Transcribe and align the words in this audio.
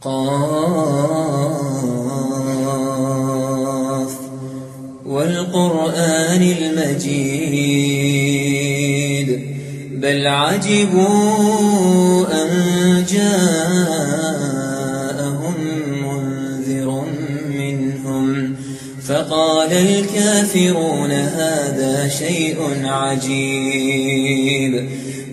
قاف 0.00 1.60
والقرآن 5.06 6.42
المجيد 6.42 7.60
بل 9.92 10.26
عجبوا 10.26 11.46
أن 12.42 13.04
جاءهم 13.12 13.94
منذر 16.02 17.04
منهم 17.58 18.56
فقال 19.08 19.72
الكافرون 19.72 21.10
هذا 21.10 22.08
شيء 22.08 22.58
عجيب 22.84 23.40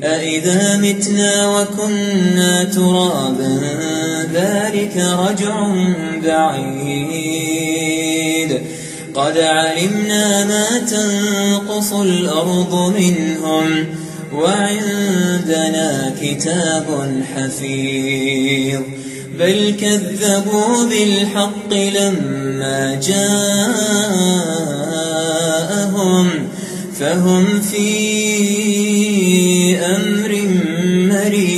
أئذا 0.03 0.77
متنا 0.77 1.59
وكنا 1.59 2.63
ترابا 2.63 3.59
ذلك 4.33 4.97
رجع 4.97 5.67
بعيد 6.23 7.77
قد 9.15 9.37
علمنا 9.37 10.45
ما 10.45 10.79
تنقص 10.79 11.93
الأرض 11.93 12.93
منهم 12.99 13.85
وعندنا 14.33 16.13
كتاب 16.21 16.85
حفيظ 17.35 18.81
بل 19.39 19.75
كذبوا 19.81 20.85
بالحق 20.89 21.73
لما 21.73 22.99
جاءهم 23.07 24.37
فهم 26.99 27.61
في 27.61 27.87
أمر 29.85 30.41
مريج. 31.13 31.57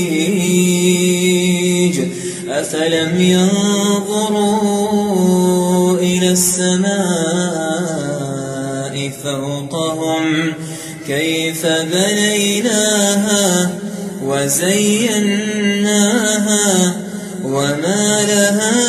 أفلم 2.49 3.21
ينظروا 3.21 4.69
إلى 5.99 6.31
السماء 6.31 6.89
فوقهم 9.23 10.53
كيف 11.07 11.65
بنيناها 11.65 13.71
وزيناها 14.25 15.77
وما 17.45 18.25
لها 18.27 18.88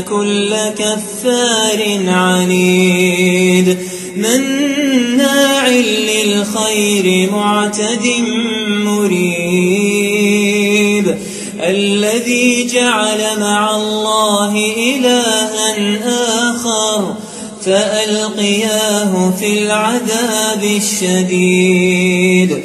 كل 0.00 0.54
كفار 0.78 1.98
عنيد. 2.08 3.78
مناع 4.16 5.68
للخير 5.68 7.32
معتد 7.32 8.06
مريب. 8.68 10.14
الذي 11.60 12.66
جعل 12.66 13.40
مع 13.40 13.76
الله 13.76 14.56
إلها 14.76 15.76
آخر 16.50 17.14
فألقياه 17.64 19.32
في 19.40 19.58
العذاب 19.58 20.64
الشديد. 20.64 22.64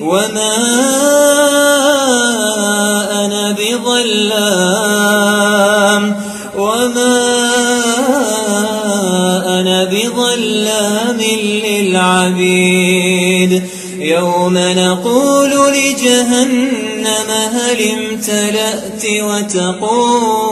وما 0.00 0.56
أنا 3.24 3.52
بظلام 3.52 5.00
وما 6.56 7.40
أنا 9.60 9.84
بظلام 9.84 11.20
للعبيد 11.64 13.62
يوم 13.98 14.58
نقول 14.58 15.50
لجهنم 15.50 17.30
هل 17.52 17.78
امتلأت 17.90 19.04
وتقول 19.22 20.50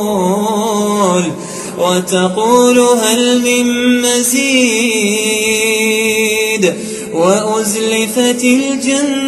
وتقول 1.78 2.78
هل 2.78 3.40
من 3.42 3.66
مزيد 4.00 4.88
وأزلفت 7.14 8.44
الجنة 8.44 9.27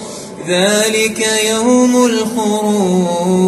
ذلك 0.47 1.27
يوم 1.49 2.05
الخروج. 2.05 3.41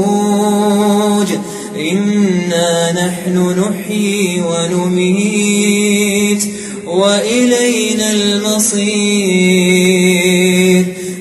إنا 1.91 2.91
نحن 2.91 3.55
نحيي 3.59 4.41
ونميت 4.41 6.43
وإلينا 6.85 8.11
المصير. 8.11 8.83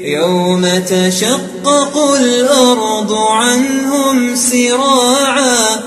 يوم 0.04 0.66
تشقق 0.66 2.14
الأرض 2.20 3.12
عنهم 3.12 4.36
سراعا. 4.36 5.80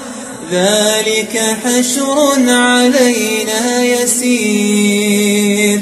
ذلك 0.51 1.57
حشر 1.63 2.17
علينا 2.47 3.83
يسير. 3.83 5.81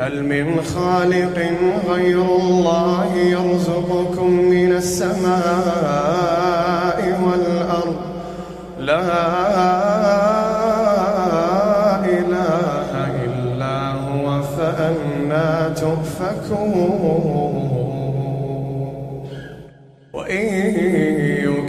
هل 0.00 0.24
من 0.24 0.62
خالق 0.62 1.50
غير 1.88 2.22
الله 2.22 3.16
يرزقكم 3.16 4.30
من 4.30 4.72
السماء 4.72 6.19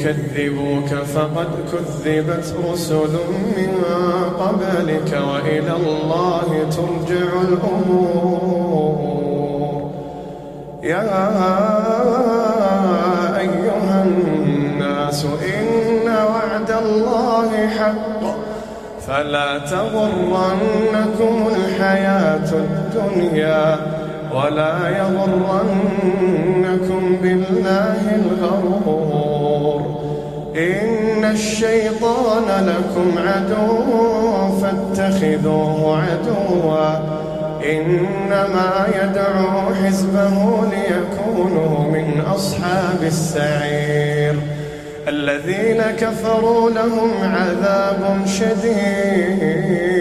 يكذبوك 0.01 0.89
فقد 0.89 1.48
كذبت 1.72 2.55
رسل 2.72 3.13
من 3.58 3.84
قبلك 4.39 5.12
وإلى 5.29 5.74
الله 5.75 6.50
ترجع 6.72 7.29
الأمور. 7.41 8.96
يا 10.84 11.01
أيها 13.39 14.03
الناس 14.05 15.25
إن 15.25 16.08
وعد 16.08 16.72
الله 16.72 17.67
حق. 17.67 18.22
فلا 19.08 19.60
تغرنكم 19.60 21.36
الحياة 21.55 22.50
الدنيا 22.53 23.65
ولا 24.36 24.89
يغرنكم 24.89 26.21
الشيطان 31.32 32.66
لكم 32.66 33.10
عدو 33.28 34.60
فاتخذوه 34.62 36.04
عدوا. 36.04 36.90
إنما 37.72 38.88
يدعو 38.88 39.74
حزبه 39.76 40.36
ليكونوا 40.72 41.92
من 41.92 42.22
أصحاب 42.36 43.02
السعير. 43.04 44.36
الذين 45.08 45.82
كفروا 45.82 46.70
لهم 46.70 47.12
عذاب 47.24 48.02
شديد. 48.26 50.00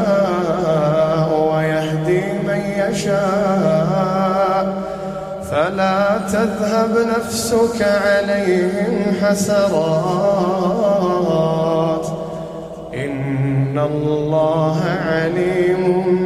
فلا 5.71 6.17
تذهب 6.27 6.97
نفسك 7.17 7.81
عليهم 7.81 9.15
حسرات. 9.21 9.71
إن 12.93 13.79
الله 13.79 14.79
عليم 15.07 15.83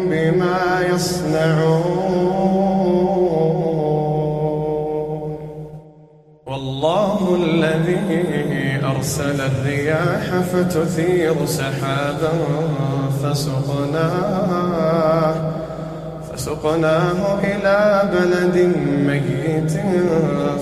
بما 0.10 0.82
يصنعون. 0.94 2.26
والله 6.48 7.36
الذي 7.36 8.80
أرسل 8.98 9.42
الرياح 9.42 10.26
فتثير 10.54 11.46
سحابا 11.46 12.34
فسقناه. 13.24 14.56
فسقناه 16.46 17.40
إلى 17.44 18.04
بلد 18.14 18.58
ميت 19.08 19.74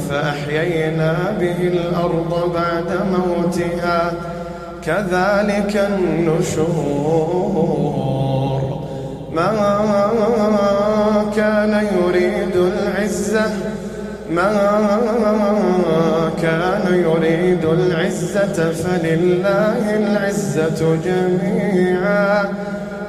فأحيينا 0.10 1.14
به 1.40 1.60
الأرض 1.68 2.52
بعد 2.54 2.90
موتها. 3.12 4.14
كذلك 4.86 5.74
النشور. 5.92 7.04
ما 9.36 9.52
كان 11.36 11.88
يريد 12.02 12.56
العزة 12.56 13.46
ما 14.32 14.52
كان 16.42 16.86
يريد 16.94 17.66
العزة 17.66 18.72
فلله 18.72 19.96
العزة 19.96 20.80
جميعا. 21.06 22.50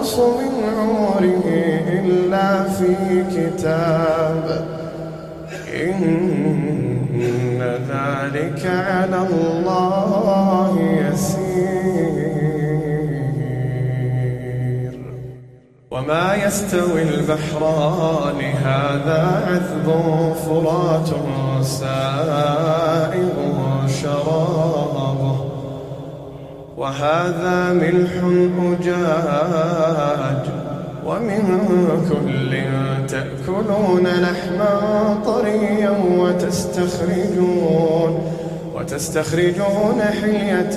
ينقص 0.00 0.18
من 0.18 0.52
عمره 0.78 1.46
إلا 1.88 2.64
في 2.64 2.94
كتاب. 3.30 4.44
إن 5.74 7.60
ذلك 7.62 8.62
على 8.66 9.26
الله 9.30 10.72
يسير. 10.80 11.50
وما 15.90 16.34
يستوي 16.46 17.02
البحران 17.02 18.40
هذا 18.64 19.20
عذب 19.46 19.86
فرات 20.46 21.10
سائغ 21.62 23.36
شرابه 24.02 24.79
وهذا 26.80 27.72
ملح 27.72 28.10
أجاج 28.72 30.44
ومن 31.06 31.42
كل 32.10 32.52
تأكلون 33.08 34.06
لحما 34.06 34.74
طريا 35.24 35.92
وتستخرجون 36.18 38.12
وتستخرجون 38.74 40.00
حلية 40.22 40.76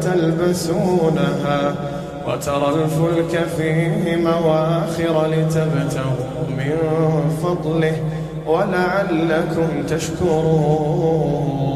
تلبسونها 0.00 1.74
وترى 2.28 2.68
الفلك 2.84 3.46
فيه 3.58 4.16
مواخر 4.16 5.26
لتبتغوا 5.26 6.48
من 6.48 6.76
فضله 7.42 7.96
ولعلكم 8.46 9.68
تشكرون 9.88 11.75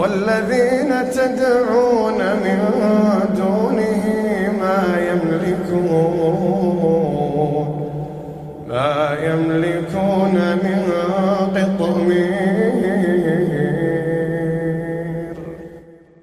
والذين 0.00 1.10
تدعون 1.10 2.18
من 2.44 2.60
دونه 3.36 4.04
ما 4.60 4.80
يملكون 5.10 6.32
ما 8.68 9.16
يملكون 9.22 10.36
من 10.64 10.80
قطمير. 11.56 12.80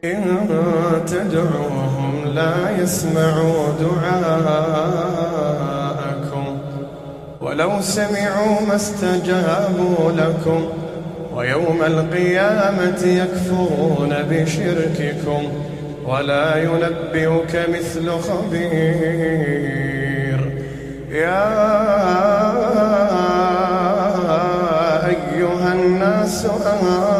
إن 0.05 0.23
تدعوهم 1.07 2.13
لا 2.35 2.55
يسمعوا 2.81 3.63
دعاءكم 3.81 4.87
ولو 7.41 7.71
سمعوا 7.81 8.61
ما 8.67 8.75
استجابوا 8.75 10.11
لكم. 10.11 10.86
ويوم 11.37 11.83
القيامة 11.83 13.01
يكفرون 13.05 14.15
بشرككم 14.29 15.43
ولا 16.05 16.63
ينبئك 16.63 17.69
مثل 17.69 18.09
خبير. 18.11 19.57
يا 21.11 21.47
أيها 25.07 25.73
الناس 25.73 26.45
أنتم 26.45 27.16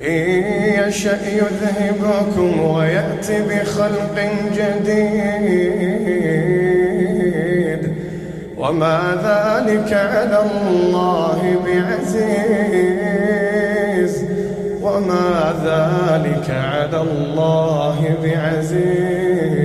إن 0.07 0.43
يشأ 0.87 1.17
يذهبكم 1.27 2.61
ويأتي 2.61 3.41
بخلق 3.41 4.17
جديد. 4.57 5.45
وما 8.57 8.99
ذلك 9.15 9.93
على 9.93 10.39
الله 10.51 11.39
بعزيز. 11.65 12.25
وما 14.81 15.53
ذلك 15.65 16.47
على 16.49 16.99
الله 17.01 17.97
بعزيز. 18.23 19.64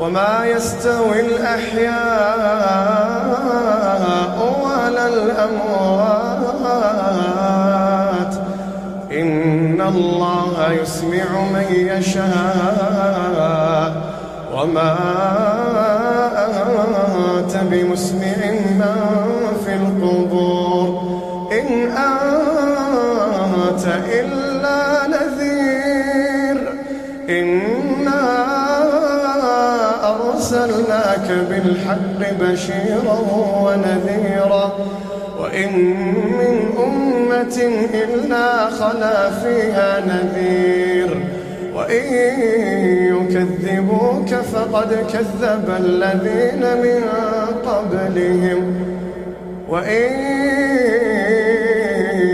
وما 0.00 0.44
يستوي 0.46 1.20
الأحياء 1.20 1.96
ولا 4.64 5.06
الأموات. 5.06 6.36
إن 9.12 9.80
الله 9.80 10.72
يسمع 10.82 11.24
من 11.54 11.66
يشاء. 11.70 12.96
وما 14.54 14.96
أنت 16.36 17.56
بمسمع 17.56 18.45
بالحق 31.50 32.32
بشيرا 32.40 33.18
ونذيرا. 33.62 34.78
وإن 35.40 35.72
من 36.38 36.56
أمة 36.84 37.58
إلا 37.94 38.70
خلا 38.70 39.30
فيها 39.30 40.00
نذير. 40.00 41.10
وإن 41.74 42.04
يكذبوك 43.14 44.28
فقد 44.28 44.94
كذب 45.12 45.76
الذين 45.78 46.62
من 46.82 47.04
قبلهم. 47.66 48.74
وإن 49.68 50.12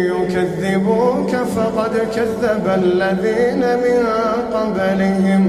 يكذبوك 0.06 1.30
فقد 1.30 1.96
كذب 2.16 2.66
الذين 2.84 3.60
من 3.60 4.06
قبلهم. 4.54 5.42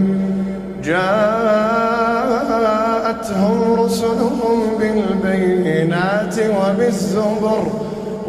جاءتهم 3.04 3.74
رسلهم 3.74 4.60
بالبينات 4.80 6.36
وبالزبر 6.40 7.64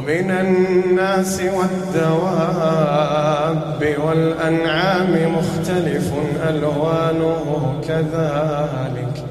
ومن 0.00 0.30
الناس 0.30 1.40
والدواب 1.56 2.60
والأنعام 4.06 5.12
مختلف 5.38 6.12
ألوانه 6.48 7.80
كذلك. 7.88 9.24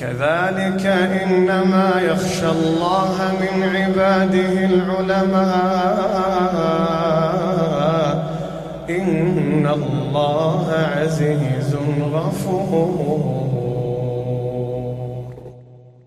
كذلك 0.00 0.86
إنما 1.22 1.90
يخشى 2.00 2.48
الله 2.48 3.14
من 3.40 3.62
عباده 3.76 4.54
العلماء. 4.64 5.78
إن 8.90 9.66
الله 9.66 10.66
عزيز 10.96 11.76
غفور 12.12 13.37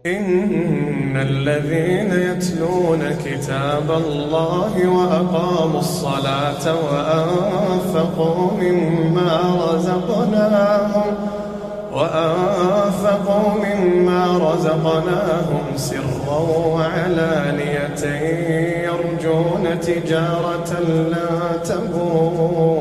إن 0.05 1.17
الذين 1.17 2.11
يتلون 2.11 3.03
كتاب 3.25 3.91
الله 3.91 4.87
وأقاموا 4.87 5.79
الصلاة 5.79 6.75
وأنفقوا 6.75 8.51
مما 8.61 9.39
رزقناهم 9.71 11.15
وأنفقوا 11.93 13.53
مما 13.65 14.37
رزقناهم 14.37 15.63
سرا 15.75 16.39
وعلانية 16.65 18.05
يرجون 18.85 19.79
تجارة 19.81 20.79
لا 21.11 21.57
تبور. 21.65 22.80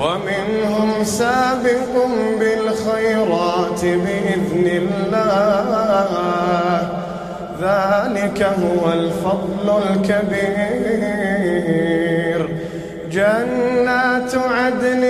ومنهم 0.00 1.04
سابق 1.04 1.92
بالخيرات 2.40 3.82
بإذن 3.84 4.66
الله. 4.82 6.08
ذلك 7.62 8.42
هو 8.42 8.92
الفضل 8.92 9.66
الكبير. 9.90 11.18
جنات 13.10 14.34
عدن 14.34 15.02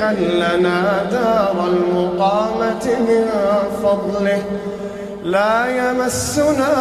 أحلنا 0.00 1.02
دار 1.10 1.68
المقامة 1.68 2.84
من 3.08 3.24
فضله 3.82 4.42
لا 5.24 5.66
يمسنا 5.66 6.74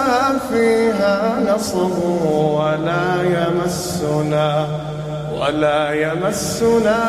فيها 0.51 1.39
نصب 1.47 1.91
ولا 2.33 3.23
يمسنا 3.23 4.67
ولا 5.41 5.93
يمسنا 5.93 7.01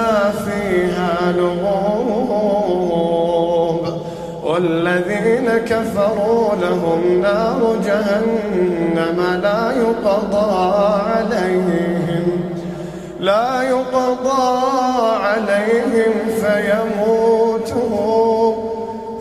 فيها 0.44 1.33
لغوب. 1.33 2.81
والذين 4.44 5.49
كفروا 5.59 6.55
لهم 6.55 7.20
نار 7.23 7.77
جهنم 7.85 9.18
لا 9.42 9.73
يقضى 9.73 10.75
عليهم. 11.11 12.39
لا 13.20 13.62
يقضى 13.62 14.66
عليهم 15.16 16.12
فيموتوا 16.40 18.54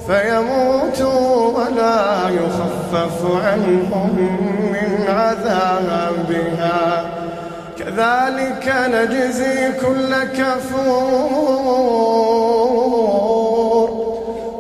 فيموتوا 0.08 1.58
ولا 1.58 2.30
يخفف 2.30 3.46
عنهم 3.46 4.10
من 4.72 4.92
عذابها. 5.10 6.82
كذلك 7.80 8.66
نجزي 8.94 9.72
كل 9.72 10.12
كفور 10.24 11.50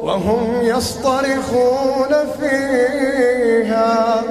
وهم 0.04 0.44
يصطرخون 0.62 2.12
فيها. 2.40 4.22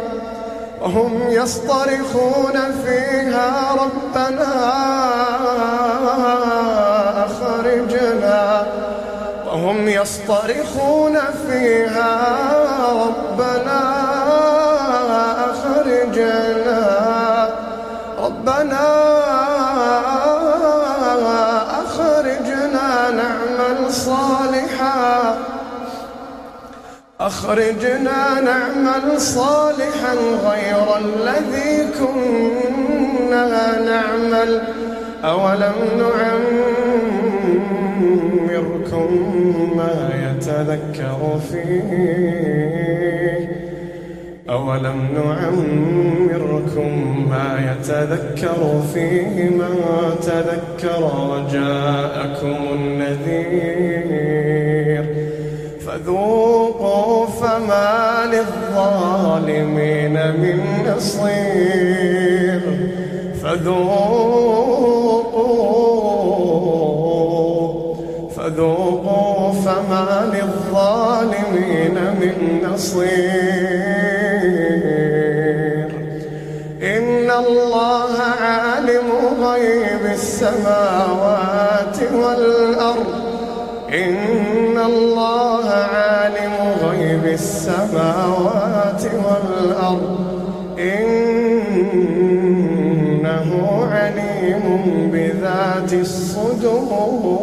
وهم 0.80 1.28
يصطرخون 1.28 2.56
فيها 2.84 3.72
ربنا 3.72 4.54
أخرجنا. 7.26 8.66
وهم 9.46 9.88
يصطرخون 9.88 11.18
فيها 11.46 12.10
ربنا. 12.92 14.17
أخرجنا 27.48 28.40
نعمل 28.40 29.20
صالحا 29.20 30.14
غير 30.44 30.86
الذي 30.98 31.88
كنا 31.98 33.46
نعمل. 33.80 34.50
أولم 35.24 35.78
نعمركم 38.38 39.10
ما 39.76 39.94
يتذكر 40.24 41.20
فيه؟ 41.52 41.90
أولم 44.50 44.98
نعمركم 45.14 46.92
ما 47.30 47.48
يتذكر 47.70 48.60
فيه؟ 48.94 49.34
من 49.50 49.74
تذكر 50.22 51.02
وجاءكم 51.30 52.58
النذير. 52.72 54.17
للظالمين 58.38 60.12
من 60.12 60.58
نصير. 60.86 62.60
فذوقوا 63.42 64.38
فذوقوا 68.36 69.52
فما 69.52 70.08
للظالمين 70.34 71.96
من 72.20 72.36
نصير. 72.72 73.08
إن 76.82 77.28
الله 77.30 78.14
عالم 78.40 79.08
غيب 79.42 80.04
السماوات 80.12 81.96
والأرض. 82.12 83.12
إن 83.94 84.78
الله 84.86 85.17
غيب 87.28 87.34
السماوات 87.34 89.02
والأرض. 89.04 90.18
إنه 90.78 91.08
عليم 93.92 94.64
بذات 95.12 95.92
الصدور. 95.92 97.37